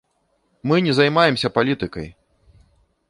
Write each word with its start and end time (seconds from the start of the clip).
Мы 0.71 0.77
не 0.87 0.95
займаемся 0.99 1.53
палітыкай! 1.59 2.07